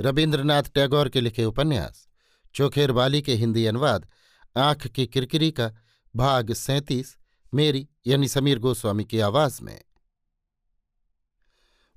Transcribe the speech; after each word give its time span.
रविन्द्रनाथ 0.00 0.62
टैगोर 0.62 1.08
के 1.08 1.20
लिखे 1.20 1.44
उपन्यास, 1.44 2.08
चोखेर 2.54 2.92
बाली 2.92 3.22
के 3.22 3.34
हिंदी 3.34 3.66
अनुवाद, 3.66 4.06
आँख 4.56 4.86
की 4.86 5.06
किरकिरी 5.06 5.50
का 5.50 5.72
भाग 6.16 6.52
सैंतीस, 6.52 7.16
मेरी 7.54 7.88
यानी 8.06 8.28
समीर 8.28 8.58
गोस्वामी 8.58 9.04
की 9.04 9.20
आवाज़ 9.20 9.62
में। 9.62 9.80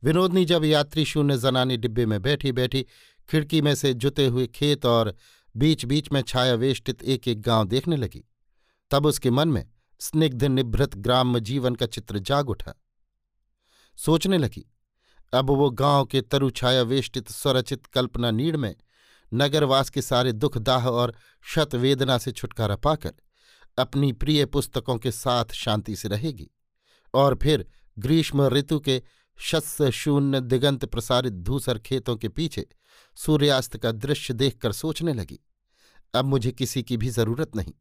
विनोदनी 0.04 0.46
जब 0.46 0.66
यात्री 0.66 1.06
शून्य 1.06 1.38
जनानी 1.38 1.78
डिब्बे 1.78 2.06
में 2.06 2.22
बैठी 2.22 2.52
बैठी 2.52 2.86
खिड़की 3.30 3.62
में 3.62 3.76
से 3.76 3.94
जुते 3.94 4.28
हुए 4.28 4.48
खेत 4.48 4.86
और 4.86 5.16
बीच 5.56 5.86
बीच 5.86 6.12
में 6.12 6.22
छाया 6.22 6.54
वेष्टित 6.54 7.04
एक 7.04 7.28
एक 7.28 7.42
गाँव 7.42 7.68
देखने 7.68 7.96
लगी, 7.96 8.24
तब 8.92 9.06
उसके 9.06 9.32
मन 9.32 9.48
में 9.48 9.66
स्निग्ध 10.00 10.44
निभृत 10.44 10.96
ग्राम्य 10.96 11.40
जीवन 11.40 11.76
का 11.76 11.86
चित्र 11.86 12.20
जाग 12.20 12.50
उठा। 12.50 12.74
सोचने 13.98 14.38
लगी 14.38 14.66
अब 15.34 15.50
वो 15.50 15.70
गाँव 15.70 16.06
के 16.06 16.22
तरुछाया 16.22 16.82
वेष्टित 16.82 17.30
स्वरचित 17.30 17.86
कल्पना 17.86 18.32
नीड़ 18.32 18.58
में 18.58 18.76
नगरवास 19.34 19.90
के 19.90 20.02
सारे 20.02 20.32
दुख 20.32 20.58
दाह 20.58 20.88
और 20.88 21.16
शत 21.46 21.76
वेदना 21.76 22.18
से 22.18 22.32
छुटकारा 22.32 22.76
पाकर 22.76 23.14
अपनी 23.78 24.12
प्रिय 24.14 24.46
पुस्तकों 24.46 24.98
के 24.98 25.12
साथ 25.12 25.46
शांति 25.54 25.96
से 25.96 26.08
रहेगी 26.08 26.50
और 27.14 27.38
फिर 27.44 27.66
ग्रीष्म 28.00 28.48
ऋतु 28.48 28.80
के 28.80 29.02
शस्य 29.38 29.92
शून्य 29.92 30.42
दिगंत 30.42 30.86
प्रसारित 30.86 31.34
धूसर 31.34 31.80
खेतों 31.80 32.16
के 32.16 32.30
पीछे 32.30 32.66
सूर्यास्त 33.16 33.78
का 33.78 33.92
दृश्य 33.92 34.34
देखकर 34.34 34.72
सोचने 34.72 35.14
लगी, 35.14 35.40
अब 36.14 36.26
मुझे 36.26 36.52
किसी 36.52 36.84
की 36.84 36.98
भी 36.98 37.10
ज़रूरत 37.10 37.56
नहीं। 37.56 37.74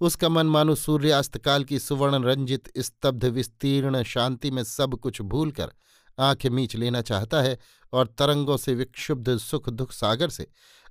उसका 0.00 0.28
मन 0.28 0.46
मानो 0.46 0.74
सूर्यास्त 0.74 1.38
काल 1.38 1.64
की 1.64 1.78
सुवर्ण 1.78 2.24
रंजित 2.24 2.70
स्तब्ध, 2.78 3.24
विस्तीर्ण 3.24 4.02
शांति 4.02 4.50
में 4.50 4.64
सब 4.64 4.94
कुछ 4.94 5.20
भूलकर 5.22 5.72
आँखें 6.18 6.50
मीच 6.50 6.76
लेना 6.76 7.02
चाहता 7.02 7.42
है 7.42 7.58
और 7.92 8.06
तरंगों 8.06 8.56
से 8.56 8.74
विक्षुब्ध 8.74 9.36
सुख 9.36 9.68
दुख 9.68 9.92
सागर 9.92 10.28
से 10.28 10.46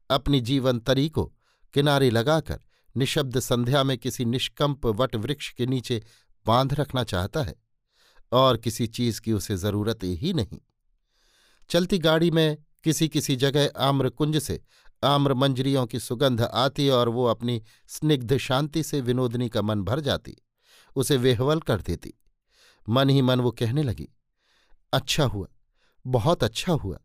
अपनी 0.10 0.42
जीवन 0.42 0.80
तरी 0.80 1.10
को 1.10 1.34
किनारे 1.74 2.10
लगाकर 2.10 2.60
निशब्द 2.98 3.40
संध्या 3.40 3.84
में 3.84 3.98
किसी 3.98 4.26
निष्कंप 4.26 4.86
वट 4.86 5.16
वृक्ष 5.16 5.52
के 5.52 5.66
नीचे 5.66 6.04
बाँध 6.46 6.74
रखना 6.74 7.04
चाहता 7.04 7.44
है 7.44 7.56
और 8.32 8.58
किसी 8.58 8.88
चीज़ 8.88 9.22
की 9.22 9.34
उसे 9.34 9.58
ज़रूरत 9.58 10.00
ही 10.04 10.34
नहीं। 10.34 10.60
चलती 11.70 11.98
गाड़ी 11.98 12.32
में 12.32 12.58
किसी 12.84 13.08
किसी 13.08 13.36
जगह 13.36 13.72
आम्रकुंज 13.78 14.38
से 14.38 14.64
आम्र 15.04 15.34
मंजरियों 15.34 15.86
की 15.86 16.00
सुगंध 16.00 16.42
आती 16.42 16.90
और 16.90 17.10
वो 17.10 17.26
अपनी 17.26 17.62
स्निग्ध 17.88 18.38
शांति 18.38 18.84
से 18.84 19.02
विनोदनी 19.02 19.50
का 19.50 19.62
मन 19.62 19.84
भर 19.84 20.00
जाती, 20.00 20.38
उसे 20.96 21.18
वेहवल 21.18 21.60
कर 21.60 21.82
देती। 21.82 22.14
मन 22.90 23.10
ही 23.10 23.22
मन 23.22 23.40
वो 23.40 23.52
कहने 23.52 23.84
लगी 23.84 24.10
अच्छा 24.94 25.24
हुआ, 25.24 25.48
बहुत 26.08 26.44
अच्छा 26.44 26.74
हुआ। 26.74 27.00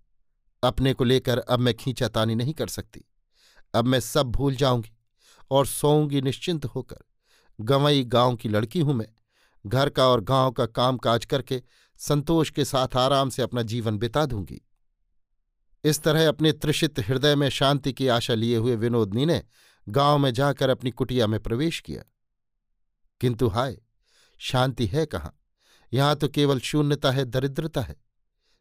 अपने 0.62 0.92
को 0.94 1.04
लेकर 1.04 1.38
अब 1.38 1.58
मैं 1.58 1.74
खींचातानी 1.74 2.34
नहीं 2.34 2.54
कर 2.54 2.66
सकती। 2.66 3.04
अब 3.74 3.84
मैं 3.84 4.00
सब 4.00 4.26
भूल 4.26 4.54
जाऊँगी 4.54 4.96
और 5.50 5.66
सोऊँगी 5.66 6.20
निश्चिंत 6.20 6.64
होकर। 6.64 6.98
गंवई 7.60 8.04
गाँव 8.04 8.36
की 8.36 8.48
लड़की 8.48 8.80
हूँ 8.80 8.94
मैं। 8.94 9.08
घर 9.66 9.88
का 9.88 10.06
और 10.06 10.20
गाँव 10.20 10.50
का 10.50 10.66
काम 10.66 10.96
काज 10.96 11.24
करके 11.24 11.62
संतोष 11.96 12.50
के 12.50 12.64
साथ 12.64 12.96
आराम 12.96 13.30
से 13.30 13.42
अपना 13.42 13.62
जीवन 13.62 13.98
बिता 13.98 14.26
दूँगी। 14.26 14.60
इस 15.84 16.02
तरह 16.02 16.28
अपने 16.28 16.52
त्रिषित 16.52 16.98
हृदय 16.98 17.34
में 17.34 17.48
शांति 17.48 17.92
की 17.92 18.08
आशा 18.08 18.34
लिए 18.34 18.56
हुए 18.56 18.76
विनोदनी 18.76 19.26
ने 19.26 19.42
गाँव 19.88 20.18
में 20.18 20.34
जाकर 20.34 20.68
अपनी 20.68 20.90
कुटिया 20.90 21.26
में 21.26 21.40
प्रवेश 21.40 21.80
किया। 21.80 22.02
किंतु 23.20 23.48
हाय, 23.48 23.82
शांति 24.38 24.86
है 24.86 25.06
कहाँ? 25.06 25.41
यहाँ 25.94 26.16
तो 26.16 26.28
केवल 26.28 26.60
शून्यता 26.60 27.10
है, 27.10 27.24
दरिद्रता 27.24 27.80
है। 27.80 27.96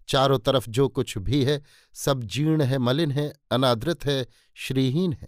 चारों 0.07 0.39
तरफ़ 0.39 0.69
जो 0.69 0.87
कुछ 0.87 1.17
भी 1.17 1.45
है, 1.45 1.61
सब 1.93 2.23
जीर्ण 2.23 2.61
है, 2.61 2.77
मलिन 2.77 3.11
है, 3.11 3.33
अनादृत 3.51 4.05
है, 4.05 4.27
श्रीहीन 4.55 5.13
है। 5.13 5.27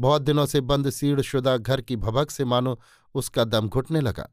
बहुत 0.00 0.22
दिनों 0.22 0.46
से 0.46 0.60
बंद 0.60 0.90
सीढ़शुदा 0.90 1.56
घर 1.56 1.80
की 1.80 1.96
भभक 1.96 2.30
से 2.30 2.44
मानो 2.44 2.80
उसका 3.14 3.44
दम 3.44 3.68
घुटने 3.68 4.00
लगा। 4.00 4.28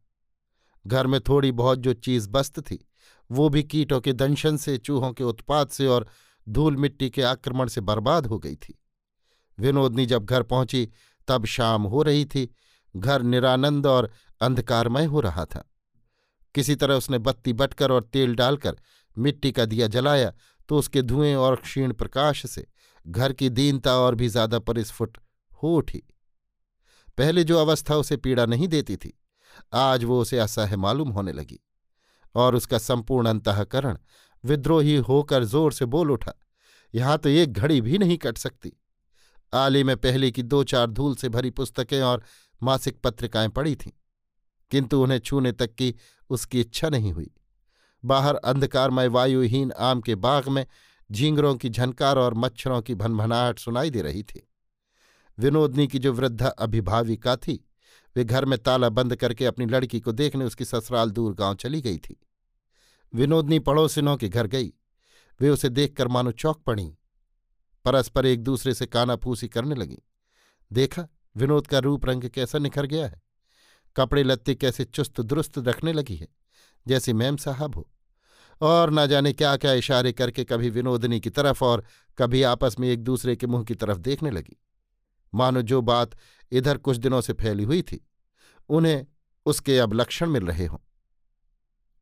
घर 0.87 1.07
में 1.07 1.21
थोड़ी 1.21 1.51
बहुत 1.51 1.79
जो 1.79 1.93
चीज़ 1.93 2.29
बस्त 2.29 2.59
थी, 2.59 2.87
वो 3.31 3.49
भी 3.49 3.63
कीटों 3.63 4.01
के 4.01 4.13
दंशन 4.13 4.57
से, 4.57 4.77
चूहों 4.77 5.13
के 5.13 5.23
उत्पात 5.23 5.71
से 5.71 5.87
और 5.87 6.07
धूल 6.49 6.77
मिट्टी 6.77 7.09
के 7.09 7.21
आक्रमण 7.21 7.67
से 7.67 7.81
बर्बाद 7.81 8.25
हो 8.25 8.39
गई 8.39 8.55
थी। 8.55 8.81
विनोदनी 9.59 10.05
जब 10.05 10.25
घर 10.25 10.43
पहुँची, 10.43 10.89
तब 11.27 11.45
शाम 11.45 11.83
हो 11.83 12.03
रही 12.03 12.25
थी। 12.25 12.55
घर 12.95 13.21
निरानंद 13.21 13.87
और 13.87 14.11
अंधकारमय 14.41 15.05
हो 15.05 15.19
रहा 15.19 15.45
था। 15.45 15.70
किसी 16.55 16.75
तरह 16.75 16.95
उसने 16.95 17.17
बत्ती 17.19 17.53
बटकर 17.53 17.91
और 17.91 18.03
तेल 18.03 18.35
डालकर 18.35 18.77
मिट्टी 19.15 19.51
का 19.51 19.65
दिया 19.65 19.87
जलाया 19.87 20.33
तो 20.69 20.77
उसके 20.77 21.01
धुएँ 21.01 21.33
और 21.35 21.55
क्षीण 21.57 21.93
प्रकाश 21.93 22.45
से 22.45 22.65
घर 23.05 23.33
की 23.33 23.49
दीनता 23.51 23.95
और 23.97 24.15
भी 24.15 24.27
ज़्यादा 24.27 24.59
परिस्फुट 24.61 25.17
हो 25.61 25.75
उठी। 25.77 26.01
पहले 27.17 27.43
जो 27.43 27.57
अवस्था 27.59 27.95
उसे 27.95 28.17
पीड़ा 28.17 28.45
नहीं 28.45 28.67
देती 28.67 28.95
थी, 28.95 29.13
आज 29.73 30.03
वो 30.03 30.19
उसे 30.21 30.39
असह्य 30.39 30.75
मालूम 30.77 31.09
होने 31.09 31.31
लगी 31.33 31.59
और 32.35 32.55
उसका 32.55 32.77
संपूर्ण 32.79 33.29
अंतकरण 33.29 33.97
विद्रोही 34.43 34.95
होकर 34.99 35.43
ज़ोर 35.45 35.73
से 35.73 35.85
बोल 35.87 36.11
उठा, 36.11 36.33
यहाँ 36.93 37.17
तो 37.17 37.29
एक 37.29 37.53
घड़ी 37.53 37.81
भी 37.81 37.97
नहीं 37.97 38.17
कट 38.17 38.37
सकती। 38.37 38.71
आले 39.53 39.83
में 39.83 39.95
पहले 39.97 40.31
की 40.31 40.43
दो 40.43 40.63
चार 40.63 40.87
धूल 40.89 41.15
से 41.15 41.29
भरी 41.29 41.49
पुस्तकें 41.51 42.01
और 42.01 42.23
मासिक 42.61 42.99
पत्रिकाएँ 43.03 43.49
पड़ी 43.49 43.75
थीं, 43.75 43.91
किंतु 44.71 45.01
उन्हें 45.03 45.19
छूने 45.19 45.51
तक 45.51 45.73
की 45.73 45.93
उसकी 46.31 46.61
इच्छा 46.61 46.89
नहीं 46.89 47.13
हुई। 47.13 47.31
बाहर 48.05 48.35
अंधकारमय 48.35 49.07
वायुहीन 49.07 49.71
आम 49.71 50.01
के 50.01 50.15
बाग 50.15 50.47
में 50.47 50.65
झींगरों 51.11 51.55
की 51.55 51.69
झनकार 51.69 52.17
और 52.17 52.33
मच्छरों 52.33 52.81
की 52.81 52.95
भनभनाहट 52.95 53.59
सुनाई 53.59 53.89
दे 53.89 54.01
रही 54.01 54.23
थी। 54.23 54.49
विनोदनी 55.39 55.87
की 55.87 55.99
जो 55.99 56.13
वृद्धा 56.13 56.47
अभिभाविका 56.47 57.35
थी, 57.35 57.67
वे 58.15 58.23
घर 58.23 58.45
में 58.45 58.59
ताला 58.59 58.89
बंद 58.89 59.15
करके 59.15 59.45
अपनी 59.45 59.65
लड़की 59.65 59.99
को 59.99 60.11
देखने 60.11 60.45
उसकी 60.45 60.65
ससुराल 60.65 61.11
दूर 61.11 61.33
गाँव 61.33 61.55
चली 61.55 61.81
गई 61.81 61.97
थी। 61.97 62.27
विनोदनी 63.15 63.59
पड़ोसिनों 63.59 64.17
के 64.17 64.29
घर 64.29 64.47
गई। 64.47 64.73
वे 65.41 65.49
उसे 65.49 65.69
देखकर 65.69 66.07
मानो 66.07 66.31
चौक 66.31 66.63
पड़ी। 66.63 66.95
परस्पर 67.85 68.25
एक 68.25 68.43
दूसरे 68.43 68.73
से 68.73 68.85
कानाफूसी 68.85 69.47
करने 69.47 69.75
लगी। 69.75 69.97
देखा, 70.73 71.07
विनोद 71.37 71.67
का 71.67 71.79
रूप 71.79 72.05
रंग 72.05 72.23
कैसा 72.23 72.59
निखर 72.59 72.85
गया 72.85 73.07
है। 73.07 73.21
कपड़े 73.95 74.23
लत्ते 74.23 74.55
कैसे 74.55 74.83
चुस्त 74.83 75.21
दुरुस्त 75.21 75.57
रखने 75.57 75.93
लगी 75.93 76.15
है, 76.15 76.27
जैसे 76.87 77.13
मैम 77.13 77.37
साहब 77.37 77.75
हो। 77.75 77.89
और 78.61 78.91
न 78.91 79.07
जाने 79.07 79.33
क्या 79.33 79.55
क्या 79.57 79.73
इशारे 79.73 80.11
करके 80.11 80.43
कभी 80.43 80.69
विनोदनी 80.69 81.19
की 81.19 81.29
तरफ़ 81.29 81.63
और 81.63 81.83
कभी 82.17 82.43
आपस 82.43 82.75
में 82.79 82.87
एक 82.89 83.03
दूसरे 83.03 83.35
के 83.35 83.47
मुँह 83.47 83.63
की 83.63 83.75
तरफ़ 83.75 83.97
देखने 83.97 84.31
लगी। 84.31 84.57
मानो 85.33 85.61
जो 85.61 85.81
बात 85.81 86.11
इधर 86.51 86.77
कुछ 86.77 86.97
दिनों 86.97 87.21
से 87.21 87.33
फैली 87.33 87.63
हुई 87.63 87.81
थी, 87.81 88.07
उन्हें 88.69 89.05
उसके 89.45 89.77
अब 89.79 89.93
लक्षण 89.93 90.29
मिल 90.29 90.45
रहे 90.45 90.65
हों। 90.65 90.77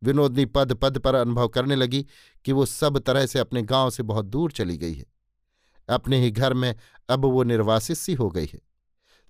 विनोदनी 0.04 0.46
पद 0.46 0.74
पद 0.74 0.98
पर 0.98 1.16
अनुभव 1.16 1.48
करने 1.48 1.76
लगी 1.76 2.06
कि 2.46 2.52
वो 2.52 2.66
सब 2.66 3.00
तरह 3.00 3.26
से 3.26 3.40
अपने 3.40 3.62
गाँव 3.62 3.90
से 3.90 4.04
बहुत 4.04 4.26
दूर 4.26 4.52
चली 4.52 4.78
गई 4.78 4.94
है। 4.94 5.06
अपने 5.90 6.22
ही 6.22 6.32
घर 6.32 6.54
में 6.54 6.76
अब 7.10 7.26
वो 7.26 7.44
निर्वासित 7.44 7.98
सी 7.98 8.14
हो 8.14 8.30
गई 8.30 8.50
है। 8.54 8.69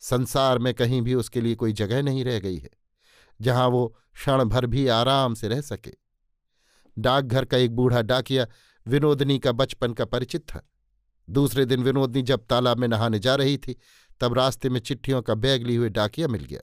संसार 0.01 0.59
में 0.59 0.73
कहीं 0.73 1.01
भी 1.01 1.13
उसके 1.13 1.41
लिए 1.41 1.55
कोई 1.55 1.73
जगह 1.73 2.01
नहीं 2.01 2.23
रह 2.25 2.39
गई 2.39 2.57
है, 2.57 2.69
जहाँ 3.39 3.67
वो 3.67 3.87
क्षण 4.13 4.43
भर 4.43 4.65
भी 4.65 4.87
आराम 4.87 5.33
से 5.33 5.47
रह 5.47 5.61
सके। 5.61 5.93
डाकघर 6.97 7.45
का 7.45 7.57
एक 7.57 7.75
बूढ़ा 7.75 8.01
डाकिया 8.01 8.47
विनोदनी 8.85 9.37
का 9.39 9.51
बचपन 9.51 9.93
का 9.93 10.05
परिचित 10.05 10.41
था। 10.43 10.61
दूसरे 11.27 11.65
दिन 11.65 11.83
विनोदनी 11.83 12.21
जब 12.21 12.45
तालाब 12.45 12.77
में 12.77 12.87
नहाने 12.87 13.19
जा 13.19 13.35
रही 13.35 13.57
थी, 13.57 13.75
तब 14.21 14.33
रास्ते 14.33 14.69
में 14.69 14.79
चिट्ठियों 14.79 15.21
का 15.21 15.35
बैग 15.35 15.63
लिए 15.63 15.77
हुए 15.77 15.89
डाकिया 15.89 16.27
मिल 16.27 16.43
गया। 16.43 16.61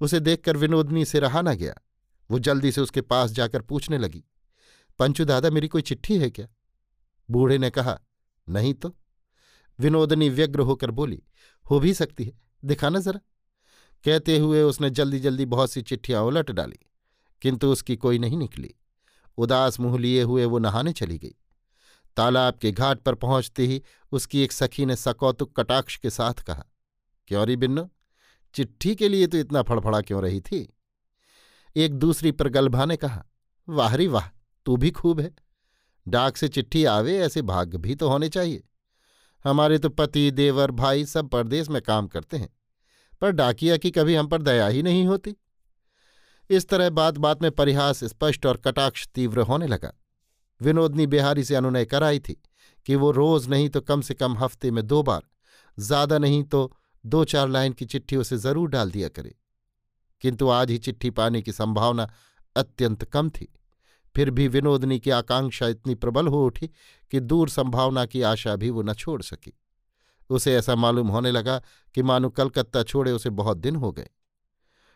उसे 0.00 0.20
देखकर 0.20 0.56
विनोदनी 0.56 1.04
से 1.04 1.20
रहा 1.20 1.42
न 1.42 1.54
गया। 1.54 1.74
वो 2.30 2.38
जल्दी 2.38 2.72
से 2.72 2.80
उसके 2.80 3.00
पास 3.02 3.30
जाकर 3.30 3.62
पूछने 3.62 3.98
लगी, 3.98 4.24
पंचू 4.98 5.24
दादा 5.24 5.50
मेरी 5.50 5.68
कोई 5.68 5.82
चिट्ठी 5.82 6.18
है 6.18 6.30
क्या? 6.30 6.46
बूढ़े 7.28 7.58
ने 7.58 7.70
कहा, 7.70 7.98
नहीं 8.48 8.74
तो। 8.74 8.94
विनोदनी 9.82 10.28
व्यग्र 10.28 10.60
होकर 10.60 10.90
बोली, 10.90 11.22
हो 11.66 11.80
भी 11.80 11.94
सकती 11.94 12.24
है। 12.24 12.40
दिखाना 12.62 13.00
जरा। 13.00 13.20
कहते 14.04 14.38
हुए 14.38 14.62
उसने 14.62 14.90
जल्दी 14.90 15.18
जल्दी 15.20 15.44
बहुत 15.46 15.70
सी 15.70 15.82
चिट्ठियाँ 15.82 16.22
उलट 16.22 16.50
डाली, 16.50 16.78
किंतु 17.42 17.70
उसकी 17.72 17.96
कोई 17.96 18.18
नहीं 18.18 18.38
निकली। 18.38 18.74
उदास 19.38 19.80
मुँह 19.80 19.98
लिए 19.98 20.22
हुए 20.22 20.44
वो 20.44 20.58
नहाने 20.58 20.92
चली 20.92 21.18
गई। 21.18 21.34
तालाब 22.16 22.54
के 22.54 22.70
घाट 22.72 23.00
पर 23.00 23.14
पहुँचते 23.14 23.66
ही 23.66 23.82
उसकी 24.12 24.42
एक 24.42 24.52
सखी 24.52 24.86
ने 24.86 24.96
सकौतुक 24.96 25.54
कटाक्ष 25.56 25.96
के 25.96 26.10
साथ 26.10 26.42
कहा, 26.42 26.64
क्यों 27.28 27.46
री 27.46 27.56
बिन्नो? 27.56 27.88
चिट्ठी 28.54 28.94
के 28.94 29.08
लिए 29.08 29.26
तो 29.26 29.38
इतना 29.38 29.62
फड़फड़ा 29.62 30.00
क्यों 30.00 30.22
रही 30.22 30.40
थी? 30.40 30.66
एक 31.76 31.94
दूसरी 31.94 32.32
पर 32.32 32.48
गलभा 32.48 32.84
ने 32.84 32.96
कहा, 32.96 33.24
वाह 33.68 33.94
री 33.94 34.06
वाह, 34.06 34.28
तू 34.66 34.76
भी 34.76 34.90
खूब 34.90 35.20
है। 35.20 35.34
डाक 36.06 36.36
से 36.36 36.48
चिट्ठी 36.48 36.84
आवे 36.84 37.18
ऐसे 37.18 37.42
भाग्य 37.42 37.78
भी 37.78 37.94
तो 37.94 38.08
होने 38.08 38.28
चाहिए। 38.28 38.62
हमारे 39.44 39.78
तो 39.78 39.88
पति, 39.90 40.30
देवर, 40.30 40.70
भाई 40.72 41.04
सब 41.06 41.28
परदेश 41.28 41.68
में 41.68 41.80
काम 41.82 42.06
करते 42.08 42.36
हैं, 42.36 42.48
पर 43.22 43.30
डाकिया 43.32 43.76
की 43.76 43.90
कभी 43.90 44.14
हम 44.14 44.26
पर 44.26 44.42
दया 44.42 44.66
ही 44.66 44.82
नहीं 44.82 45.06
होती। 45.06 45.34
इस 46.50 46.68
तरह 46.68 46.90
बात 46.90 47.18
बात 47.18 47.42
में 47.42 47.50
परिहास 47.52 48.04
स्पष्ट 48.04 48.46
और 48.46 48.56
कटाक्ष 48.56 49.06
तीव्र 49.08 49.40
होने 49.42 49.66
लगा। 49.66 49.92
विनोदनी 50.60 51.06
बिहारी 51.06 51.44
से 51.44 51.54
अनुनय 51.54 51.84
कराई 51.84 52.18
थी 52.20 52.36
कि 52.86 52.96
वो 52.96 53.10
रोज 53.10 53.48
नहीं 53.48 53.68
तो 53.68 53.80
कम 53.80 54.00
से 54.00 54.14
कम 54.14 54.36
हफ़्ते 54.36 54.70
में 54.70 54.86
दो 54.86 55.02
बार, 55.02 55.22
ज़्यादा 55.78 56.18
नहीं 56.18 56.42
तो 56.44 56.72
दो 57.04 57.24
चार 57.24 57.48
लाइन 57.48 57.72
की 57.72 57.84
चिट्ठी 57.84 58.16
उसे 58.16 58.36
ज़रूर 58.38 58.68
डाल 58.70 58.90
दिया 58.90 59.08
करे। 59.08 59.34
किंतु 60.22 60.48
आज 60.50 60.70
ही 60.70 60.78
चिट्ठी 60.78 61.10
पाने 61.10 61.42
की 61.42 61.52
संभावना 61.52 62.08
अत्यंत 62.56 63.04
कम 63.04 63.30
थी। 63.30 63.48
फिर 64.16 64.30
भी 64.30 64.48
विनोदनी 64.48 64.98
की 65.00 65.10
आकांक्षा 65.10 65.66
इतनी 65.66 65.94
प्रबल 65.94 66.26
हो 66.26 66.44
उठी 66.46 66.66
कि 67.10 67.20
दूर 67.20 67.48
संभावना 67.48 68.06
की 68.06 68.22
आशा 68.22 68.56
भी 68.56 68.70
वो 68.70 68.82
न 68.82 68.94
छोड़ 68.94 69.22
सकी। 69.22 69.52
उसे 70.30 70.54
ऐसा 70.54 70.74
मालूम 70.74 71.08
होने 71.08 71.30
लगा 71.30 71.60
कि 71.94 72.02
मानो 72.02 72.28
कलकत्ता 72.30 72.82
छोड़े 72.82 73.12
उसे 73.12 73.30
बहुत 73.30 73.56
दिन 73.56 73.76
हो 73.76 73.92
गए। 73.92 74.08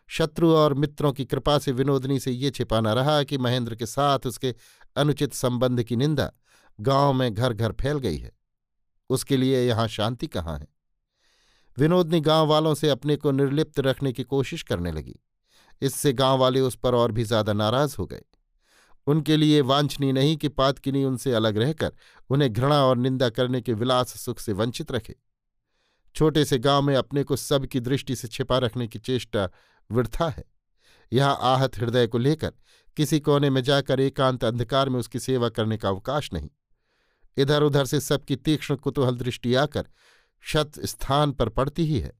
शत्रु 0.09 0.53
और 0.53 0.75
मित्रों 0.75 1.13
की 1.13 1.25
कृपा 1.25 1.59
से 1.59 1.73
विनोदनी 1.73 2.21
से 2.21 2.31
ये 2.31 2.51
छिपाना 2.51 2.93
रहा 2.93 3.23
कि 3.23 3.39
महेंद्र 3.39 3.75
के 3.75 3.87
साथ 3.87 4.27
उसके 4.27 4.55
अनुचित 4.97 5.33
संबंध 5.33 5.83
की 5.83 5.97
निंदा 5.97 6.33
गाँव 6.81 7.13
में 7.13 7.35
घर 7.35 7.53
घर 7.53 7.73
फैल 7.73 7.99
गई 7.99 8.17
है। 8.17 8.33
उसके 9.11 9.37
लिए 9.37 9.69
यहाँ 9.69 9.89
शांति 9.89 10.27
कहाँ 10.27 10.59
है? 10.59 10.67
विनोदनी 11.79 12.21
गाँव 12.21 12.47
वालों 12.47 12.75
से 12.75 12.89
अपने 12.89 13.17
को 13.17 13.31
निर्लिप्त 13.31 13.81
रखने 13.81 14.13
की 14.13 14.23
कोशिश 14.23 14.63
करने 14.63 14.93
लगी। 14.93 15.17
इससे 15.83 16.13
गाँव 16.13 16.39
वाले 16.39 16.61
उस 16.61 16.77
पर 16.77 16.95
और 16.95 17.13
भी 17.13 17.25
ज़्यादा 17.25 17.53
नाराज़ 17.53 17.97
हो 17.99 18.07
गए। 18.07 18.23
उनके 19.07 19.37
लिए 19.37 19.61
वांछनीय 19.61 20.13
नहीं 20.13 20.37
कि 20.37 20.49
पातकिनी 20.49 21.05
उनसे 21.05 21.33
अलग 21.33 21.57
रहकर 21.57 21.93
उन्हें 22.31 22.53
घृणा 22.53 22.85
और 22.85 22.97
निंदा 22.97 23.29
करने 23.29 23.61
के 23.61 23.73
विलास 23.73 24.21
सुख 24.21 24.41
से 24.41 24.53
वंचित 24.53 24.93
रखे। 24.93 25.15
छोटे 26.15 26.45
से 26.45 26.59
गाँव 26.59 26.83
में 26.83 26.97
अपने 26.97 27.25
को 27.25 27.37
सबकी 27.37 27.81
दृष्टि 27.81 28.17
से 28.17 28.29
छिपा 28.29 28.59
रखने 28.59 28.89
की 28.89 28.99
चेष्टा 28.99 29.49
वृथा 29.91 30.29
है। 30.29 30.45
यहाँ 31.13 31.39
आहत 31.41 31.79
हृदय 31.79 32.07
को 32.07 32.19
लेकर 32.19 32.53
किसी 32.97 33.21
कोने 33.21 33.51
में 33.51 33.63
जाकर 33.63 34.01
एकांत 34.01 34.45
अंधकार 34.45 34.89
में 34.89 35.01
उसकी 35.01 35.19
सेवा 35.19 35.49
करने 35.49 35.77
का 35.77 35.89
अवकाश 35.89 36.33
नहीं। 36.33 36.51
इधर 37.37 37.63
उधर 37.63 37.85
से 37.85 38.01
सबकी 38.01 38.37
तीक्ष्ण 38.37 38.77
कुतूहल 38.77 39.17
दृष्टि 39.17 39.55
आकर 39.55 39.89
शत 40.41 40.73
स्थान 40.85 41.33
पर 41.33 41.49
पड़ती 41.49 41.87
ही 41.87 41.99
है। 42.01 42.13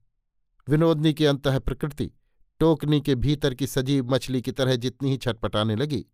विनोदनी 0.69 1.13
की 1.13 1.25
अंत 1.25 1.47
प्रकृति 1.47 2.11
टोकनी 2.59 3.01
के 3.01 3.15
भीतर 3.15 3.53
की 3.53 3.67
सजीव 3.67 4.11
मछली 4.11 4.41
की 4.41 4.51
तरह 4.51 4.75
जितनी 4.75 5.11
ही 5.11 5.17
छटपटाने 5.17 5.75
लगी 5.75 6.05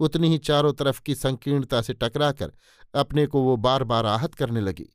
उतनी 0.00 0.28
ही 0.28 0.38
चारों 0.38 0.72
तरफ़ 0.72 1.00
की 1.02 1.14
संकीर्णता 1.14 1.82
से 1.82 1.94
टकराकर 1.94 2.52
अपने 2.94 3.26
को 3.26 3.42
वो 3.42 3.56
बार 3.56 3.84
बार 3.84 4.06
आहत 4.06 4.34
करने 4.34 4.60
लगी। 4.60 4.88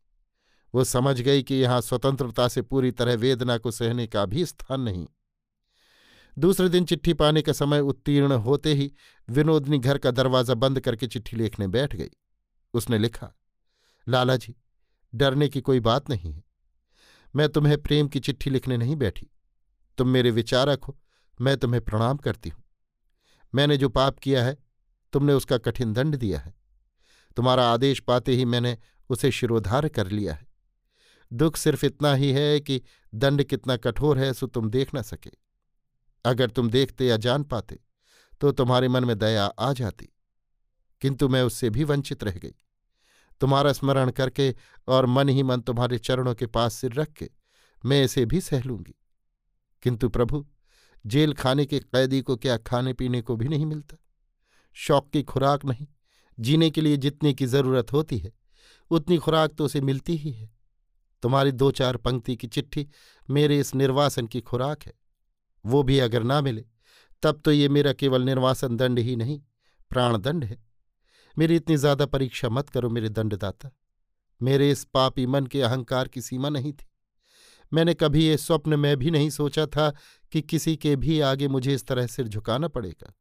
वो 0.74 0.84
समझ 0.84 1.20
गई 1.22 1.44
कि 1.44 1.56
यहाँ 1.56 1.82
स्वतंत्रता 1.82 2.48
से 2.48 2.62
पूरी 2.62 2.92
तरह 2.92 3.16
वेदना 3.16 3.58
को 3.58 3.72
सहने 3.72 4.08
का 4.08 4.26
भी 4.26 4.46
स्थान 4.46 4.82
नहीं। 4.82 5.08
दूसरे 6.38 6.70
दिन 6.70 6.86
चिट्ठी 6.86 7.14
पाने 7.14 7.42
का 7.42 7.54
समय 7.54 7.80
उत्तीर्ण 7.80 8.32
होते 8.32 8.74
ही 8.74 8.92
विनोदनी 9.28 9.80
घर 9.80 9.98
का 9.98 10.12
दरवाज़ा 10.12 10.54
बंद 10.54 10.80
करके 10.80 11.08
चिट्ठी 11.08 11.38
लिखने 11.38 11.68
बैठ 11.68 11.96
गई। 11.96 12.10
उसने 12.74 12.98
लिखा, 12.98 13.34
लाला 14.08 14.36
जी, 14.36 14.56
डरने 15.14 15.50
की 15.50 15.62
कोई 15.62 15.80
बात 15.80 16.10
नहीं 16.10 16.34
है। 16.34 16.44
मैं 17.36 17.50
तुम्हें 17.50 17.82
प्रेम 17.82 18.08
की 18.08 18.20
चिट्ठी 18.20 18.50
लिखने 18.50 18.78
नहीं 18.78 18.96
बैठी। 18.96 19.30
तुम 19.98 20.08
मेरे 20.08 20.32
विचारक 20.32 20.84
हो, 20.84 20.98
मैं 21.40 21.58
तुम्हें 21.58 21.84
प्रणाम 21.86 22.18
करती 22.18 22.50
हूँ। 22.50 22.64
मैंने 23.54 23.78
जो 23.78 23.90
पाप 23.90 24.20
किया 24.20 24.44
है 24.44 24.58
तुमने 25.13 25.33
उसका 25.33 25.57
कठिन 25.57 25.94
दंड 25.94 26.15
दिया 26.15 26.39
है। 26.39 26.54
तुम्हारा 27.36 27.71
आदेश 27.71 28.00
पाते 28.00 28.36
ही 28.36 28.45
मैंने 28.45 28.77
उसे 29.09 29.31
शिरोधार 29.31 29.88
कर 29.88 30.07
लिया 30.07 30.33
है। 30.33 30.48
दुख 31.33 31.57
सिर्फ़ 31.57 31.86
इतना 31.86 32.13
ही 32.13 32.31
है 32.31 32.59
कि 32.59 32.81
दंड 33.15 33.44
कितना 33.44 33.77
कठोर 33.77 34.19
है, 34.19 34.33
सो 34.33 34.48
तुम 34.48 34.69
देख 34.69 34.95
न 34.95 35.01
सके। 35.01 35.31
अगर 36.25 36.50
तुम 36.50 36.69
देखते 36.69 37.07
या 37.07 37.18
जान 37.18 37.44
पाते 37.44 37.80
तो 38.42 38.51
तुम्हारे 38.51 38.88
मन 38.88 39.06
में 39.06 39.18
दया 39.18 39.45
आ 39.45 39.74
जाती। 39.74 40.09
किंतु 41.01 41.30
मैं 41.30 41.44
उससे 41.44 41.69
भी 41.69 41.83
वंचित 41.83 42.24
रह 42.24 42.31
गई। 42.31 42.56
तुम्हारा 43.42 43.74
स्मरण 43.74 44.12
करके 44.12 44.56
और 44.88 45.06
मन 45.06 45.30
ही 45.30 45.44
मन 45.44 45.62
तुम्हारे 45.62 45.98
चरणों 45.98 46.36
के 46.36 46.45
पास 46.45 46.74
सिर 46.74 46.94
रख 46.94 47.12
के 47.12 47.30
मैं 47.86 48.04
इसे 48.04 48.25
भी 48.25 48.42
सह 48.42 48.63
लूँगी। 48.63 48.95
किंतु 49.81 50.09
प्रभु, 50.09 50.48
जेल 51.06 51.33
खाने 51.33 51.65
के 51.65 51.80
कैदी 51.80 52.21
को 52.21 52.36
क्या 52.36 52.57
खाने 52.57 52.94
पीने 52.94 53.21
को 53.21 53.36
भी 53.36 53.48
नहीं 53.48 53.65
मिलता? 53.65 53.98
शौक 54.78 55.10
की 55.14 55.24
खुराक 55.24 55.66
नहीं। 55.66 55.88
जीने 56.38 56.70
के 56.70 56.82
लिए 56.82 56.98
जितने 56.98 57.34
की 57.34 57.46
ज़रूरत 57.46 57.94
होती 57.94 58.18
है, 58.18 58.32
उतनी 58.92 59.18
खुराक 59.18 59.54
तो 59.54 59.66
उसे 59.66 59.82
मिलती 59.82 60.16
ही 60.18 60.32
है। 60.32 60.50
तुम्हारी 61.24 61.52
दो 61.52 61.72
चार 61.72 61.98
पंक्ति 61.98 62.36
की 62.36 62.48
चिट्ठी 62.48 62.88
मेरे 63.30 63.60
इस 63.60 63.74
निर्वासन 63.76 64.28
की 64.28 64.42
खुराक 64.42 64.84
है। 64.84 64.94
वो 65.66 65.84
भी 65.84 66.00
अगर 66.00 66.24
ना 66.24 66.42
मिले, 66.42 66.66
तब 67.24 67.42
तो 67.46 67.52
ये 67.52 67.70
मेरा 67.70 67.94
केवल 67.94 68.22
निर्वासन 68.22 68.78
दंड 68.78 69.00
ही 69.00 69.16
नहीं, 69.16 69.42
प्राण 69.92 70.18
दंड 70.18 70.44
है। 70.44 70.58
मेरी 71.38 71.56
इतनी 71.56 71.78
ज़्यादा 71.78 72.06
परीक्षा 72.06 72.50
मत 72.50 72.70
करो 72.70 72.90
मेरे 72.90 73.10
दंडदाता। 73.10 73.72
मेरे 74.42 74.72
इस 74.72 74.84
पापी 74.84 75.26
मन 75.26 75.46
के 75.46 75.62
अहंकार 75.62 76.08
की 76.08 76.22
सीमा 76.22 76.50
नहीं 76.50 76.74
थी। 76.74 76.88
मैंने 77.72 77.94
कभी 77.94 78.26
ये 78.26 78.38
स्वप्न 78.38 78.80
में 78.80 78.96
भी 78.98 79.12
नहीं 79.12 79.30
सोचा 79.30 79.66
था 79.66 79.90
कि 80.31 80.42
किसी 80.42 80.76
के 80.76 80.96
भी 80.96 81.19
आगे 81.19 81.48
मुझे 81.48 81.74
इस 81.74 81.86
तरह 81.88 82.07
सिर 82.07 82.28
झुकाना 82.28 82.68
पड़ेगा। 82.68 83.14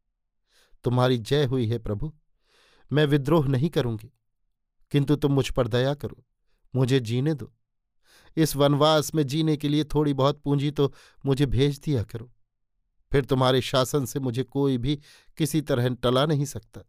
तुम्हारी 0.87 1.19
जय 1.21 1.45
हुई 1.45 1.67
है 1.67 1.79
प्रभु। 1.81 2.13
मैं 2.91 3.05
विद्रोह 3.07 3.47
नहीं 3.49 3.69
करूँगी, 3.71 4.11
किंतु 4.93 5.17
तुम 5.17 5.33
मुझ 5.33 5.49
पर 5.51 5.69
दया 5.69 5.95
करो, 5.97 6.23
मुझे 6.75 7.01
जीने 7.03 7.35
दो। 7.35 7.53
इस 8.37 8.55
वनवास 8.57 9.15
में 9.15 9.27
जीने 9.27 9.57
के 9.57 9.69
लिए 9.69 9.85
थोड़ी 9.87 10.13
बहुत 10.15 10.41
पूंजी 10.41 10.71
तो 10.71 10.93
मुझे 11.25 11.47
भेज 11.49 11.79
दिया 11.81 12.03
करो, 12.05 12.31
फिर 13.13 13.25
तुम्हारे 13.25 13.61
शासन 13.63 14.05
से 14.05 14.21
मुझे 14.21 14.43
कोई 14.45 14.79
भी 14.79 14.97
किसी 15.39 15.61
तरह 15.63 15.89
टला 15.95 16.25
नहीं 16.27 16.45
सकता। 16.47 16.81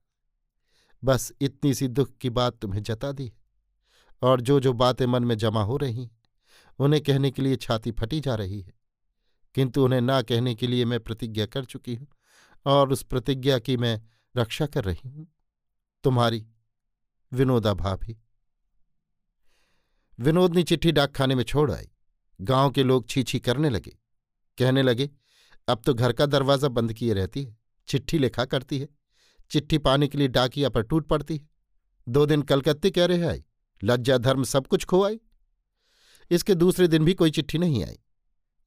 बस 1.04 1.32
इतनी 1.42 1.74
सी 1.74 1.88
दुख 1.90 2.12
की 2.22 2.30
बात 2.32 2.58
तुम्हें 2.58 2.82
जता 2.84 3.12
दी 3.12 3.32
और 4.22 4.42
जो 4.42 4.60
जो 4.60 4.74
बातें 4.76 5.06
मन 5.06 5.24
में 5.24 5.38
जमा 5.38 5.64
हो 5.64 5.78
रही 5.78 6.10
उन्हें 6.80 7.02
कहने 7.04 7.32
के 7.32 7.42
लिए 7.42 7.56
छाती 7.58 7.92
फटी 7.92 8.20
जा 8.20 8.36
रही 8.36 8.60
है, 8.62 8.74
किंतु 9.56 9.84
उन्हें 9.84 10.02
ना 10.02 10.22
कहने 10.24 10.56
के 10.56 10.68
लिए 10.68 10.86
मैं 10.86 11.00
प्रतिज्ञा 11.00 11.46
कर 11.48 11.66
चुकी 11.66 11.96
हूँ। 11.96 12.08
और 12.68 12.92
उस 12.92 13.04
प्रतिज्ञा 13.04 13.60
की 13.60 13.78
मैं 13.78 14.02
रक्षा 14.38 14.66
कर 14.66 14.84
रही 14.84 15.10
हूँ। 15.10 15.28
तुम्हारी 16.04 16.46
विनोदा 17.32 17.74
भाभी 17.74 18.18
विनोदनी 20.20 20.64
चिट्ठी 20.64 20.92
डाकखाने 20.92 21.36
में 21.36 21.44
छोड़ 21.44 21.72
आई। 21.72 21.90
गाँव 22.42 22.72
के 22.72 22.84
लोग 22.84 23.10
छीछी 23.10 23.40
करने 23.40 23.70
लगे। 23.70 23.98
कहने 24.58 24.82
लगे, 24.82 25.10
अब 25.68 25.82
तो 25.86 25.94
घर 25.94 26.14
का 26.14 26.26
दरवाज़ा 26.26 26.68
बंद 26.68 26.94
किए 26.94 27.14
रहती 27.14 27.44
है। 27.44 27.58
चिट्ठी 27.88 28.18
लिखा 28.20 28.46
करती 28.46 28.80
है। 28.80 28.88
चिट्ठी 29.52 29.78
पाने 29.78 30.08
के 30.08 30.18
लिए 30.18 30.28
डाकिया 30.28 30.70
पर 30.70 30.82
टूट 30.82 31.08
पड़ती 31.08 31.38
है। 31.38 31.50
दो 32.10 32.26
दिन 32.26 32.42
कलकत्ते 32.42 32.92
कह 32.92 33.06
रहे 33.06 33.24
आई? 33.24 33.44
लज्जा 33.84 34.18
धर्म 34.18 34.44
सब 34.44 34.68
कुछ 34.68 34.86
खो 34.86 35.04
आई। 35.04 35.20
इसके 36.32 36.56
दूसरे 36.56 36.88
दिन 36.88 37.06
भी 37.06 37.14
कोई 37.14 37.32
चिट्ठी 37.32 37.58
नहीं 37.58 37.86
आई। 37.86 38.00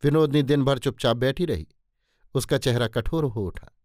विनोदनी 0.04 0.42
दिन 0.42 0.64
भर 0.64 0.78
चुपचाप 0.78 1.16
बैठी 1.16 1.44
रही। 1.44 1.68
उसका 2.34 2.58
चेहरा 2.58 2.88
कठोर 2.88 3.24
हो 3.24 3.46
उठा। 3.46 3.79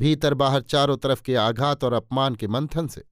भीतर 0.00 0.34
बाहर 0.34 0.60
चारों 0.60 0.96
तरफ़ 0.96 1.22
के 1.22 1.34
आघात 1.34 1.84
और 1.84 1.92
अपमान 1.92 2.34
के 2.34 2.48
मंथन 2.48 2.86
से। 2.86 3.04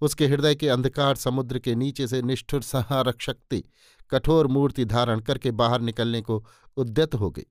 उसके 0.00 0.26
हृदय 0.26 0.54
के 0.54 0.68
अंधकार 0.68 1.14
समुद्र 1.14 1.58
के 1.58 1.74
नीचे 1.74 2.06
से 2.06 2.22
निष्ठुर 2.22 2.62
संहारक 2.62 3.20
शक्ति, 3.20 3.64
कठोर 4.10 4.46
मूर्ति 4.46 4.84
धारण 4.84 5.20
करके 5.20 5.50
बाहर 5.50 5.80
निकलने 5.80 6.20
को 6.20 6.46
उद्यत 6.76 7.14
हो 7.14 7.30
गई। 7.30 7.46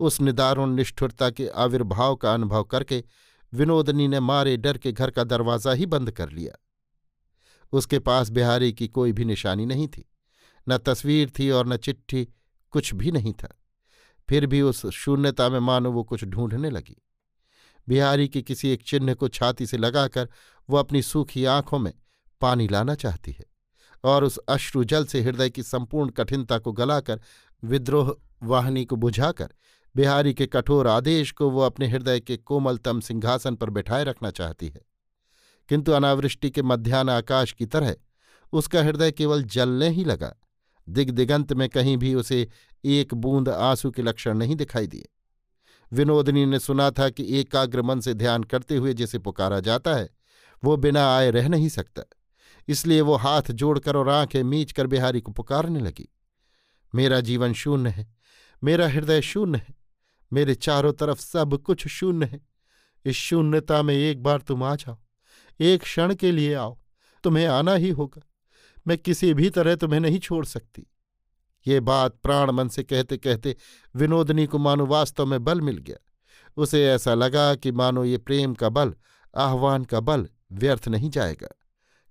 उस 0.00 0.20
निदारुण 0.20 0.70
निष्ठुरता 0.70 1.30
के 1.30 1.48
आविर्भाव 1.48 2.16
का 2.16 2.34
अनुभव 2.34 2.64
करके 2.64 3.04
विनोदनी 3.54 4.08
ने 4.08 4.20
मारे 4.20 4.56
डर 4.56 4.78
के 4.78 4.92
घर 4.92 5.10
का 5.10 5.24
दरवाज़ा 5.24 5.72
ही 5.72 5.86
बंद 5.86 6.10
कर 6.10 6.30
लिया। 6.30 6.64
उसके 7.72 7.98
पास 7.98 8.30
बिहारी 8.30 8.72
की 8.72 8.88
कोई 8.88 9.12
भी 9.12 9.24
निशानी 9.24 9.66
नहीं 9.66 9.88
थी। 9.88 10.10
न 10.68 10.78
तस्वीर 10.78 11.32
थी 11.38 11.50
और 11.50 11.66
न 11.66 11.76
चिट्ठी, 11.76 12.28
कुछ 12.70 12.94
भी 12.94 13.10
नहीं 13.10 13.32
था। 13.32 13.60
फिर 14.28 14.46
भी 14.46 14.62
उस 14.62 14.86
शून्यता 14.86 15.48
में 15.48 15.60
मानो 15.60 15.92
वो 15.92 16.04
कुछ 16.04 16.24
ढूँढने 16.24 16.70
लगी। 16.70 17.02
बिहारी 17.88 18.28
के 18.28 18.42
किसी 18.42 18.68
एक 18.68 18.82
चिन्ह 18.86 19.14
को 19.14 19.28
छाती 19.28 19.66
से 19.66 19.76
लगाकर 19.76 20.28
वो 20.70 20.76
अपनी 20.76 21.02
सूखी 21.02 21.44
आँखों 21.44 21.78
में 21.78 21.92
पानी 22.40 22.68
लाना 22.68 22.94
चाहती 22.94 23.32
है 23.32 23.44
और 24.04 24.24
उस 24.24 24.38
अश्रु 24.38 24.84
जल 24.84 25.04
से 25.04 25.22
हृदय 25.22 25.50
की 25.50 25.62
संपूर्ण 25.62 26.10
कठिनता 26.10 26.58
को 26.58 26.72
गलाकर, 26.72 27.20
विद्रोह 27.64 28.16
वाहिनी 28.42 28.84
को 28.84 28.96
बुझाकर, 28.96 29.48
बिहारी 29.96 30.34
के 30.34 30.46
कठोर 30.46 30.86
आदेश 30.86 31.32
को 31.32 31.50
वो 31.50 31.60
अपने 31.60 31.88
हृदय 31.88 32.20
के 32.20 32.36
कोमलतम 32.36 33.00
सिंहासन 33.00 33.54
पर 33.54 33.70
बैठाए 33.70 34.04
रखना 34.04 34.30
चाहती 34.30 34.68
है। 34.68 34.80
किंतु 35.68 35.92
अनावृष्टि 35.92 36.50
के 36.50 36.62
मध्यान्ह 36.62 37.12
आकाश 37.12 37.52
की 37.52 37.66
तरह 37.66 37.96
उसका 38.52 38.82
हृदय 38.82 39.12
केवल 39.12 39.42
जलने 39.42 39.88
ही 39.88 40.04
लगा। 40.04 40.34
दिग्दिगंत 40.88 41.52
में 41.52 41.68
कहीं 41.68 41.96
भी 41.96 42.14
उसे 42.14 42.48
एक 42.84 43.14
बूंद 43.14 43.48
आँसू 43.48 43.90
के 43.90 44.02
लक्षण 44.02 44.38
नहीं 44.38 44.56
दिखाई 44.56 44.86
दिए। 44.86 45.08
विनोदनी 45.94 46.46
ने 46.46 46.58
सुना 46.58 46.90
था 46.90 47.08
कि 47.10 47.40
एकाग्र 47.40 47.82
मन 47.82 48.00
से 48.00 48.14
ध्यान 48.14 48.42
करते 48.42 48.76
हुए 48.76 48.94
जिसे 48.94 49.18
पुकारा 49.18 49.60
जाता 49.60 49.94
है, 49.94 50.10
वो 50.64 50.76
बिना 50.76 51.16
आए 51.16 51.30
रह 51.30 51.48
नहीं 51.48 51.68
सकता। 51.68 52.02
इसलिए 52.68 53.00
वो 53.00 53.16
हाथ 53.16 53.42
जोड़कर 53.50 53.96
और 53.96 54.08
आँखें 54.08 54.42
मीच 54.42 54.72
कर 54.72 54.86
बिहारी 54.86 55.20
को 55.20 55.32
पुकारने 55.32 55.80
लगी। 55.80 56.08
मेरा 56.94 57.20
जीवन 57.20 57.52
शून्य 57.52 57.90
है, 57.90 58.14
मेरा 58.64 58.88
हृदय 58.88 59.20
शून्य 59.20 59.58
है, 59.58 59.74
मेरे 60.32 60.54
चारों 60.54 60.92
तरफ़ 60.92 61.20
सब 61.20 61.58
कुछ 61.58 61.88
शून्य 61.88 62.26
है। 62.26 62.40
इस 63.04 63.16
शून्यता 63.16 63.82
में 63.82 63.94
एक 63.94 64.22
बार 64.22 64.38
तुम 64.38 64.62
आ 64.62 64.74
जाओ, 64.74 64.98
एक 65.60 65.82
क्षण 65.82 66.14
के 66.14 66.32
लिए 66.32 66.54
आओ, 66.54 66.78
तुम्हें 67.24 67.46
आना 67.46 67.74
ही 67.74 67.90
होगा। 67.90 68.22
मैं 68.86 68.98
किसी 68.98 69.34
भी 69.34 69.50
तरह 69.50 69.74
तुम्हें 69.74 70.00
नहीं 70.00 70.18
छोड़ 70.18 70.44
सकती। 70.46 70.86
ये 71.66 71.80
बात 71.80 72.14
प्राण 72.22 72.50
मन 72.50 72.68
से 72.68 72.82
कहते 72.82 73.16
कहते 73.16 73.56
विनोदनी 73.96 74.46
को 74.46 74.58
मानो 74.58 74.86
वास्तव 74.86 75.26
में 75.26 75.44
बल 75.44 75.60
मिल 75.60 75.78
गया। 75.78 75.96
उसे 76.56 76.86
ऐसा 76.86 77.14
लगा 77.14 77.54
कि 77.54 77.72
मानो 77.72 78.04
ये 78.04 78.18
प्रेम 78.18 78.54
का 78.54 78.68
बल, 78.68 78.94
आह्वान 79.36 79.84
का 79.84 80.00
बल 80.00 80.28
व्यर्थ 80.52 80.88
नहीं 80.88 81.10
जाएगा। 81.10 81.48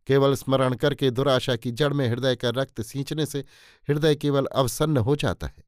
केवल 0.07 0.35
स्मरण 0.35 0.73
करके 0.73 1.11
दुराशा 1.11 1.55
की 1.55 1.71
जड़ 1.71 1.93
में 1.93 2.09
हृदय 2.09 2.35
का 2.35 2.49
रक्त 2.49 2.81
सींचने 2.81 3.25
से 3.25 3.39
हृदय 3.89 4.15
केवल 4.15 4.45
अवसन्न 4.45 4.97
हो 4.97 5.15
जाता 5.15 5.47
है। 5.47 5.63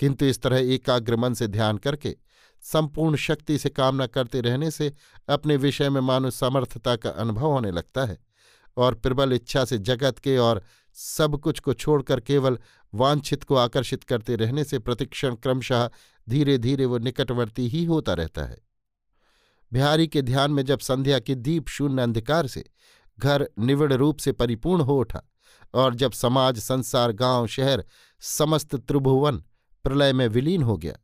किंतु 0.00 0.24
इस 0.24 0.42
तरह 0.42 0.56
एकाग्र 0.56 1.16
मन 1.16 1.34
से 1.34 1.46
ध्यान 1.46 1.78
करके, 1.78 2.16
संपूर्ण 2.62 3.16
शक्ति 3.16 3.58
से 3.58 3.68
कामना 3.68 4.06
करते 4.06 4.40
रहने 4.40 4.70
से 4.70 4.92
अपने 5.28 5.56
विषय 5.56 5.90
में 5.90 6.00
मानो 6.00 6.30
समर्थता 6.30 6.96
का 6.96 7.10
अनुभव 7.10 7.46
होने 7.46 7.70
लगता 7.70 8.04
है 8.04 8.18
और 8.76 8.94
प्रबल 8.94 9.32
इच्छा 9.32 9.64
से 9.64 9.78
जगत 9.78 10.18
के 10.18 10.38
और 10.38 10.62
सब 10.94 11.40
कुछ 11.40 11.60
को 11.60 11.74
छोड़कर 11.74 12.20
केवल 12.20 12.58
वांछित 12.94 13.44
को 13.44 13.54
आकर्षित 13.54 14.04
करते 14.04 14.36
रहने 14.36 14.64
से 14.64 14.78
प्रतिक्षण 14.78 15.34
क्रमशः 15.34 15.88
धीरे 16.28 16.56
धीरे 16.58 16.84
वो 16.84 16.98
निकटवर्ती 16.98 17.68
ही 17.68 17.84
होता 17.84 18.14
रहता 18.14 18.44
है। 18.44 18.58
बिहारी 19.72 20.06
के 20.06 20.22
ध्यान 20.22 20.50
में 20.50 20.64
जब 20.64 20.78
संध्या 20.78 21.18
के 21.18 21.34
दीप 21.34 21.68
शून्य 21.68 22.02
अंधकार 22.02 22.46
से, 22.46 22.64
घर 23.18 23.48
निविड़ 23.58 23.92
रूप 23.92 24.18
से 24.18 24.32
परिपूर्ण 24.32 24.82
हो 24.82 24.98
उठा 25.00 25.22
और 25.74 25.94
जब 25.94 26.12
समाज, 26.12 26.58
संसार, 26.58 27.12
गाँव, 27.12 27.46
शहर, 27.46 27.84
समस्त 28.20 28.74
त्रिभुवन 28.76 29.42
प्रलय 29.84 30.12
में 30.12 30.26
विलीन 30.28 30.62
हो 30.62 30.76
गया, 30.76 30.94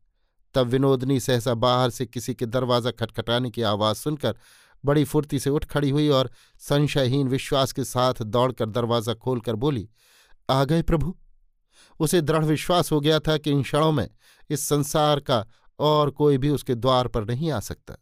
तब 0.54 0.66
विनोदनी 0.66 1.18
सहसा 1.20 1.54
बाहर 1.54 1.90
से 1.90 2.06
किसी 2.06 2.34
के 2.34 2.46
दरवाज़ा 2.46 2.90
खटखटाने 2.90 3.50
की 3.50 3.62
आवाज़ 3.62 3.96
सुनकर 3.96 4.36
बड़ी 4.84 5.04
फुर्ती 5.04 5.38
से 5.38 5.50
उठ 5.50 5.64
खड़ी 5.64 5.90
हुई 5.90 6.08
और 6.08 6.30
संशयहीन 6.58 7.28
विश्वास 7.28 7.72
के 7.72 7.84
साथ 7.84 8.22
दौड़कर 8.22 8.68
दरवाज़ा 8.68 9.14
खोलकर 9.14 9.54
बोली, 9.54 9.88
आ 10.50 10.64
गए 10.64 10.82
प्रभु? 10.82 11.14
उसे 12.00 12.20
दृढ़ 12.20 12.44
विश्वास 12.44 12.92
हो 12.92 13.00
गया 13.00 13.18
था 13.20 13.36
कि 13.36 13.50
इन 13.50 13.62
क्षणों 13.62 13.92
में 13.92 14.08
इस 14.50 14.68
संसार 14.68 15.20
का 15.20 15.44
और 15.78 16.10
कोई 16.10 16.38
भी 16.38 16.48
उसके 16.48 16.74
द्वार 16.74 17.08
पर 17.08 17.24
नहीं 17.24 17.50
आ 17.50 17.60
सकता। 17.60 17.96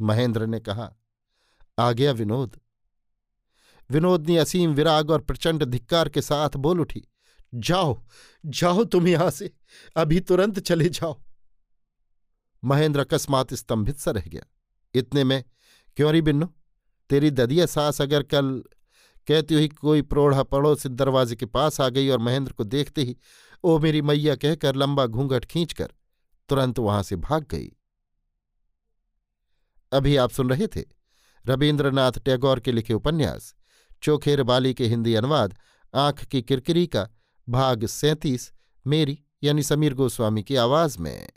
महेंद्र 0.00 0.46
ने 0.46 0.60
कहा, 0.60 0.92
आ 1.78 1.92
गया 1.92 2.12
विनोद। 2.12 2.60
विनोद 3.90 4.26
ने 4.26 4.36
असीम 4.38 4.72
विराग 4.74 5.10
और 5.10 5.20
प्रचंड 5.20 5.64
धिक्कार 5.64 6.08
के 6.08 6.22
साथ 6.22 6.56
बोल 6.56 6.80
उठी, 6.80 7.02
जाओ 7.54 8.02
जाओ 8.46 8.84
तुम 8.84 9.08
यहाँ 9.08 9.30
से, 9.30 9.52
अभी 9.96 10.20
तुरंत 10.20 10.58
चले 10.58 10.88
जाओ। 10.88 11.20
महेंद्र 12.62 13.00
अकस्मात 13.00 13.54
स्तंभित 13.54 13.98
सा 13.98 14.10
रह 14.10 14.24
गया, 14.26 14.42
इतने 14.94 15.24
में 15.24 15.44
क्यों 15.96 16.12
री 16.12 16.22
बिन्नो? 16.22 16.52
तेरी 17.10 17.30
ददिया 17.30 17.66
सास 17.66 18.00
अगर 18.00 18.22
कल 18.22 18.62
कहती 19.28 19.54
हुई 19.54 19.68
कोई 19.68 20.02
प्रोढ़ा 20.02 20.42
पड़ोस 20.42 20.86
दरवाजे 20.86 21.36
के 21.36 21.46
पास 21.46 21.80
आ 21.80 21.88
गई 21.88 22.08
और 22.08 22.18
महेंद्र 22.18 22.52
को 22.52 22.64
देखते 22.64 23.02
ही 23.02 23.16
ओ 23.64 23.78
मेरी 23.78 24.02
मैया 24.02 24.34
कहकर 24.36 24.76
लंबा 24.76 25.06
घूंघट 25.06 25.44
खींचकर 25.44 25.92
तुरंत 26.48 26.78
वहाँ 26.78 27.02
से 27.02 27.16
भाग 27.16 27.46
गई। 27.50 27.72
अभी 29.92 30.16
आप 30.16 30.30
सुन 30.30 30.50
रहे 30.50 30.66
थे 30.66 30.84
रविन्द्रनाथ 31.46 32.12
टैगोर 32.12 32.60
के 32.60 32.72
लिखे 32.72 32.94
उपन्यास, 32.94 33.54
चोखेर 34.02 34.42
बाली 34.42 34.74
के 34.74 34.86
हिंदी 34.86 35.14
अनुवाद, 35.14 35.54
आँख 35.94 36.24
की 36.24 36.42
किरकिरी 36.42 36.86
का 36.86 37.08
भाग 37.48 37.86
सैंतीस, 37.86 38.52
मेरी 38.86 39.18
यानी 39.42 39.62
समीर 39.62 39.94
गोस्वामी 39.94 40.42
की 40.42 40.56
आवाज़ 40.56 40.98
में। 40.98 41.28